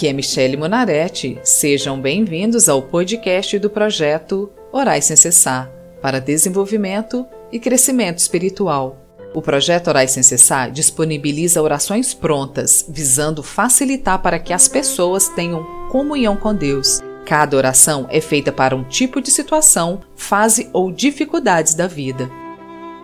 [0.00, 1.38] Aqui é Michele Monaretti.
[1.44, 8.96] Sejam bem-vindos ao podcast do projeto Orais Sem Cessar para desenvolvimento e crescimento espiritual.
[9.34, 15.66] O projeto Orais Sem Cessar disponibiliza orações prontas, visando facilitar para que as pessoas tenham
[15.90, 17.02] comunhão com Deus.
[17.26, 22.30] Cada oração é feita para um tipo de situação, fase ou dificuldades da vida.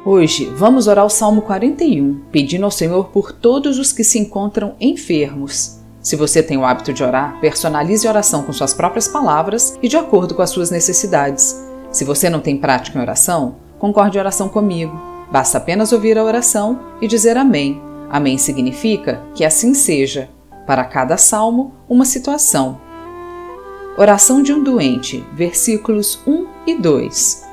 [0.02, 4.74] Hoje vamos orar o Salmo 41, pedindo ao Senhor por todos os que se encontram
[4.80, 5.84] enfermos.
[6.06, 9.88] Se você tem o hábito de orar, personalize a oração com suas próprias palavras e
[9.88, 11.60] de acordo com as suas necessidades.
[11.90, 14.96] Se você não tem prática em oração, concorde em oração comigo.
[15.32, 17.82] Basta apenas ouvir a oração e dizer Amém.
[18.08, 20.30] Amém significa que assim seja.
[20.64, 22.80] Para cada salmo, uma situação.
[23.98, 27.44] Oração de um doente, versículos 1 e 2.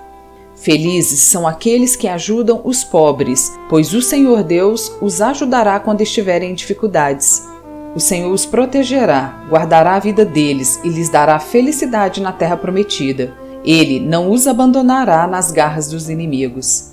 [0.55, 6.51] Felizes são aqueles que ajudam os pobres, pois o Senhor Deus os ajudará quando estiverem
[6.51, 7.51] em dificuldades.
[7.95, 13.33] O Senhor os protegerá, guardará a vida deles e lhes dará felicidade na terra prometida.
[13.63, 16.91] Ele não os abandonará nas garras dos inimigos.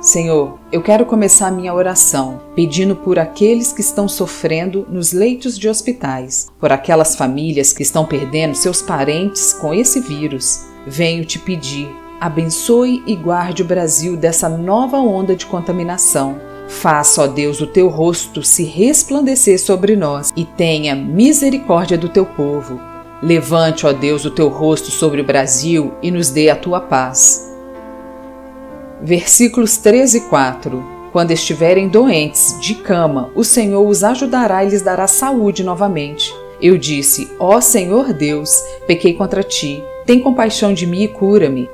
[0.00, 5.68] Senhor, eu quero começar minha oração pedindo por aqueles que estão sofrendo nos leitos de
[5.68, 10.64] hospitais, por aquelas famílias que estão perdendo seus parentes com esse vírus.
[10.86, 11.88] Venho te pedir,
[12.20, 17.88] abençoe e guarde o Brasil dessa nova onda de contaminação Faça, ó Deus, o teu
[17.88, 22.80] rosto se resplandecer sobre nós e tenha misericórdia do teu povo.
[23.20, 27.52] Levante, ó Deus, o teu rosto sobre o Brasil e nos dê a tua paz.
[29.02, 30.82] Versículos 13 e 4
[31.12, 36.32] Quando estiverem doentes, de cama, o Senhor os ajudará e lhes dará saúde novamente.
[36.62, 41.68] Eu disse: Ó Senhor Deus, pequei contra ti, tem compaixão de mim e cura-me.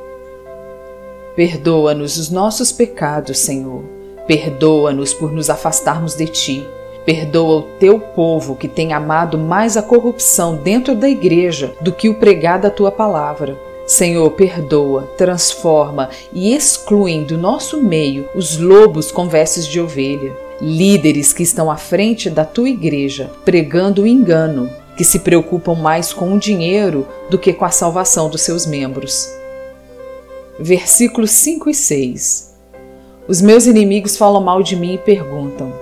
[1.37, 3.96] Perdoa-nos os nossos pecados, Senhor
[4.27, 6.67] Perdoa-nos por nos afastarmos de ti.
[7.05, 12.09] Perdoa o teu povo que tem amado mais a corrupção dentro da igreja do que
[12.09, 13.57] o pregar da tua palavra.
[13.87, 21.33] Senhor, perdoa, transforma e excluem do nosso meio os lobos com vestes de ovelha, líderes
[21.33, 26.33] que estão à frente da tua igreja, pregando o engano, que se preocupam mais com
[26.33, 29.29] o dinheiro do que com a salvação dos seus membros.
[30.59, 32.56] Versículos 5 e 6
[33.29, 35.73] os meus inimigos falam mal de mim e perguntam: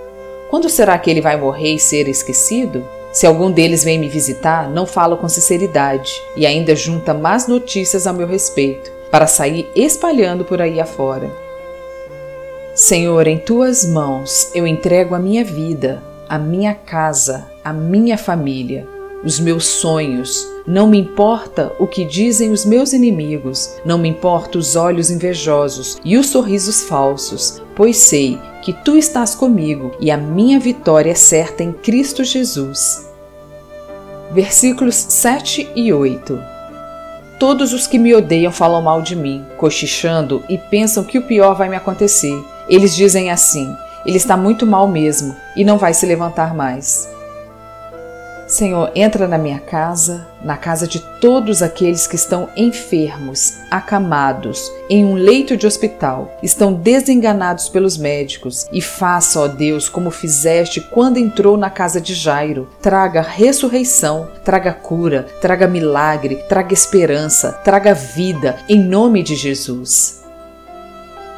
[0.50, 2.84] quando será que ele vai morrer e ser esquecido?
[3.12, 8.06] Se algum deles vem me visitar, não falo com sinceridade e ainda junta más notícias
[8.06, 11.30] a meu respeito, para sair espalhando por aí afora.
[12.74, 18.93] Senhor, em tuas mãos eu entrego a minha vida, a minha casa, a minha família
[19.24, 20.46] os meus sonhos.
[20.66, 25.98] Não me importa o que dizem os meus inimigos, não me importa os olhos invejosos
[26.04, 31.14] e os sorrisos falsos, pois sei que tu estás comigo e a minha vitória é
[31.14, 33.10] certa em Cristo Jesus.
[34.32, 36.54] Versículos 7 e 8
[37.38, 41.54] Todos os que me odeiam falam mal de mim, cochichando e pensam que o pior
[41.54, 42.42] vai me acontecer.
[42.68, 43.74] Eles dizem assim:
[44.06, 47.08] ele está muito mal mesmo e não vai se levantar mais.
[48.46, 55.04] Senhor, entra na minha casa, na casa de todos aqueles que estão enfermos, acamados, em
[55.04, 61.16] um leito de hospital, estão desenganados pelos médicos, e faça, ó Deus, como fizeste quando
[61.16, 62.68] entrou na casa de Jairo.
[62.82, 70.22] Traga ressurreição, traga cura, traga milagre, traga esperança, traga vida, em nome de Jesus.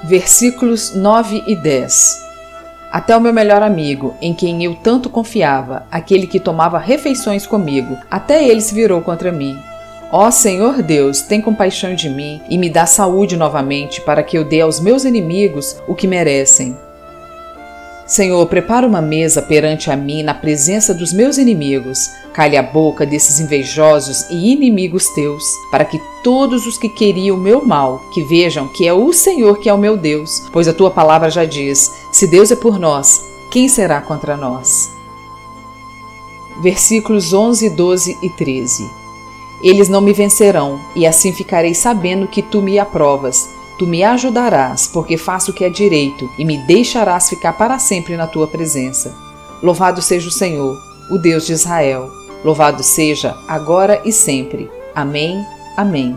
[0.02, 2.25] Versículos 9 e 10
[2.96, 7.94] até o meu melhor amigo, em quem eu tanto confiava, aquele que tomava refeições comigo,
[8.10, 9.54] até ele se virou contra mim.
[10.10, 14.46] Ó Senhor Deus, tem compaixão de mim e me dá saúde novamente para que eu
[14.46, 16.74] dê aos meus inimigos o que merecem.
[18.06, 22.08] Senhor, prepara uma mesa perante a mim na presença dos meus inimigos.
[22.36, 27.40] Calhe a boca desses invejosos e inimigos teus, para que todos os que queriam o
[27.40, 30.74] meu mal, que vejam que é o Senhor que é o meu Deus, pois a
[30.74, 34.90] tua palavra já diz: se Deus é por nós, quem será contra nós?
[36.60, 38.90] Versículos 11, 12 e 13.
[39.62, 44.86] Eles não me vencerão, e assim ficarei sabendo que tu me aprovas Tu me ajudarás,
[44.86, 49.14] porque faço o que é direito, e me deixarás ficar para sempre na tua presença.
[49.62, 50.74] Louvado seja o Senhor,
[51.10, 52.25] o Deus de Israel.
[52.44, 54.70] Louvado seja agora e sempre.
[54.94, 55.44] Amém.
[55.76, 56.16] Amém.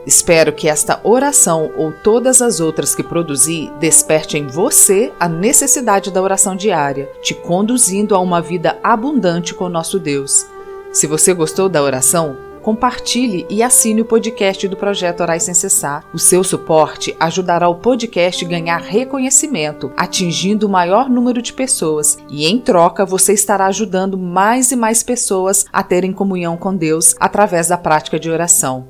[0.03, 6.09] Espero que esta oração ou todas as outras que produzi desperte em você a necessidade
[6.09, 10.47] da oração diária, te conduzindo a uma vida abundante com nosso Deus.
[10.91, 16.05] Se você gostou da oração, compartilhe e assine o podcast do Projeto Orais Sem Cessar.
[16.13, 22.17] O seu suporte ajudará o podcast a ganhar reconhecimento, atingindo o maior número de pessoas,
[22.29, 27.13] e em troca você estará ajudando mais e mais pessoas a terem comunhão com Deus
[27.19, 28.87] através da prática de oração.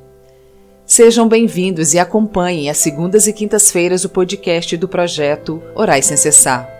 [0.85, 6.72] Sejam bem-vindos e acompanhem às segundas e quintas-feiras o podcast do projeto Orais Sem Cessar.